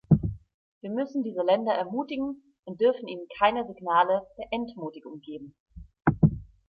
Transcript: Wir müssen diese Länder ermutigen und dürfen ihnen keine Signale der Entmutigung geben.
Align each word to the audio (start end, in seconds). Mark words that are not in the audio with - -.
Wir 0.79 0.89
müssen 0.89 1.21
diese 1.21 1.43
Länder 1.43 1.73
ermutigen 1.73 2.55
und 2.63 2.81
dürfen 2.81 3.07
ihnen 3.07 3.27
keine 3.37 3.67
Signale 3.67 4.25
der 4.39 4.47
Entmutigung 4.49 5.19
geben. 5.19 5.55